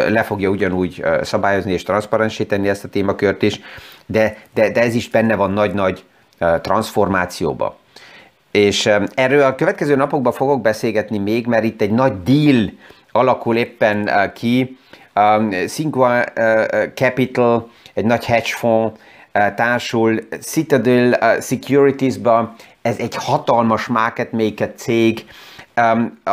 le 0.09 0.23
fogja 0.23 0.49
ugyanúgy 0.49 1.03
szabályozni 1.21 1.71
és 1.71 1.83
transzparensíteni 1.83 2.69
ezt 2.69 2.83
a 2.83 2.87
témakört 2.87 3.41
is, 3.41 3.59
de, 4.05 4.37
de, 4.53 4.69
de 4.69 4.81
ez 4.81 4.95
is 4.95 5.09
benne 5.09 5.35
van 5.35 5.51
nagy-nagy 5.51 6.03
uh, 6.39 6.61
transformációba. 6.61 7.79
És 8.51 8.89
erről 9.13 9.41
a 9.41 9.55
következő 9.55 9.95
napokban 9.95 10.33
fogok 10.33 10.61
beszélgetni 10.61 11.17
még, 11.17 11.45
mert 11.45 11.63
itt 11.63 11.81
egy 11.81 11.91
nagy 11.91 12.13
deal 12.23 12.71
alakul 13.11 13.55
éppen 13.55 14.31
ki. 14.33 14.77
Um, 15.15 15.49
Cinqua 15.67 16.23
uh, 16.35 16.63
Capital 16.93 17.69
egy 17.93 18.05
nagy 18.05 18.25
hedge 18.25 18.55
fund 18.55 18.91
eh, 19.31 19.53
társul 19.55 20.19
Citadel 20.41 21.13
eh, 21.13 21.41
Securities-ba, 21.41 22.55
ez 22.81 22.97
egy 22.97 23.15
hatalmas 23.15 23.87
market 23.87 24.31
maker 24.31 24.73
cég, 24.75 25.25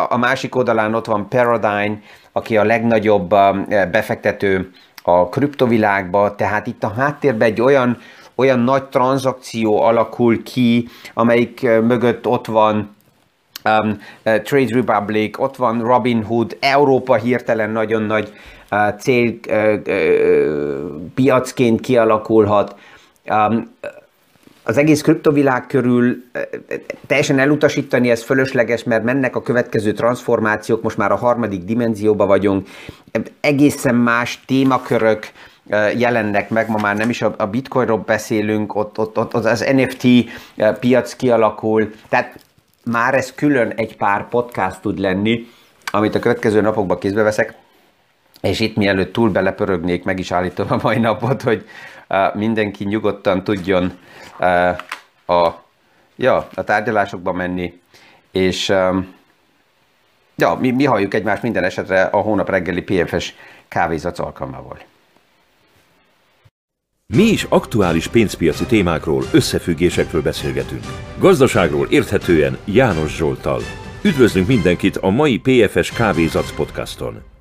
a 0.08 0.16
másik 0.16 0.54
oldalán 0.54 0.94
ott 0.94 1.06
van 1.06 1.28
Paradigm, 1.28 1.92
aki 2.32 2.56
a 2.56 2.64
legnagyobb 2.64 3.32
eh, 3.32 3.86
befektető 3.90 4.70
a 5.02 5.28
kriptovilágba, 5.28 6.34
tehát 6.34 6.66
itt 6.66 6.84
a 6.84 6.92
háttérben 6.96 7.48
egy 7.48 7.60
olyan, 7.60 7.98
olyan 8.34 8.58
nagy 8.58 8.84
tranzakció 8.84 9.82
alakul 9.82 10.42
ki, 10.42 10.88
amelyik 11.14 11.62
mögött 11.62 12.26
ott 12.26 12.46
van 12.46 12.96
um, 13.64 13.98
Trade 14.22 14.74
Republic, 14.74 15.38
ott 15.38 15.56
van 15.56 15.80
Robinhood, 15.80 16.56
Európa 16.60 17.14
hirtelen 17.14 17.70
nagyon 17.70 18.02
nagy 18.02 18.32
cél 18.98 19.38
piacként 21.14 21.80
kialakulhat. 21.80 22.74
Az 24.62 24.76
egész 24.76 25.00
kriptovilág 25.00 25.66
körül 25.66 26.24
teljesen 27.06 27.38
elutasítani 27.38 28.10
ez 28.10 28.22
fölösleges, 28.22 28.84
mert 28.84 29.04
mennek 29.04 29.36
a 29.36 29.42
következő 29.42 29.92
transformációk, 29.92 30.82
most 30.82 30.96
már 30.96 31.12
a 31.12 31.16
harmadik 31.16 31.64
dimenzióba 31.64 32.26
vagyunk, 32.26 32.68
egészen 33.40 33.94
más 33.94 34.40
témakörök, 34.46 35.26
jelennek 35.96 36.50
meg, 36.50 36.68
ma 36.68 36.78
már 36.78 36.96
nem 36.96 37.10
is 37.10 37.22
a 37.22 37.46
bitcoinról 37.50 38.02
beszélünk, 38.06 38.74
ott, 38.74 38.98
ott, 38.98 39.18
ott 39.18 39.34
az 39.34 39.66
NFT 39.72 40.06
piac 40.80 41.16
kialakul, 41.16 41.90
tehát 42.08 42.38
már 42.84 43.14
ez 43.14 43.34
külön 43.34 43.72
egy 43.76 43.96
pár 43.96 44.28
podcast 44.28 44.80
tud 44.80 44.98
lenni, 44.98 45.46
amit 45.90 46.14
a 46.14 46.18
következő 46.18 46.60
napokban 46.60 46.98
kézbe 46.98 47.22
veszek. 47.22 47.54
És 48.40 48.60
itt 48.60 48.76
mielőtt 48.76 49.12
túl 49.12 49.30
belepörögnék, 49.30 50.04
meg 50.04 50.18
is 50.18 50.30
állítom 50.30 50.66
a 50.70 50.78
mai 50.82 50.98
napot, 50.98 51.42
hogy 51.42 51.66
mindenki 52.34 52.84
nyugodtan 52.84 53.44
tudjon 53.44 53.98
a, 55.26 55.48
ja, 56.16 56.48
a 56.54 56.64
tárgyalásokba 56.64 57.32
menni, 57.32 57.80
és 58.30 58.68
ja, 60.36 60.54
mi, 60.60 60.70
mi 60.70 60.84
halljuk 60.84 61.14
egymást 61.14 61.42
minden 61.42 61.64
esetre 61.64 62.02
a 62.02 62.18
hónap 62.18 62.48
reggeli 62.48 62.82
PFS 62.82 63.34
kávézac 63.68 64.18
alkalmával. 64.18 64.78
Mi 67.14 67.22
is 67.22 67.46
aktuális 67.48 68.08
pénzpiaci 68.08 68.64
témákról, 68.64 69.22
összefüggésekről 69.32 70.22
beszélgetünk. 70.22 70.84
Gazdaságról 71.18 71.86
érthetően 71.90 72.58
János 72.64 73.16
Zsoltal. 73.16 73.60
Üdvözlünk 74.02 74.46
mindenkit 74.46 74.96
a 74.96 75.10
mai 75.10 75.38
PFS 75.38 75.92
Kávézac 75.92 76.54
podcaston! 76.54 77.37